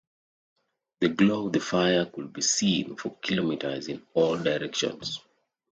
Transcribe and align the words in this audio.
The 1.01 1.09
glow 1.09 1.45
of 1.45 1.53
the 1.53 1.59
fire 1.59 2.07
could 2.07 2.33
be 2.33 2.41
seen 2.41 2.95
for 2.95 3.17
kilometres 3.21 3.87
in 3.87 4.01
all 4.15 4.35
directions. 4.37 5.19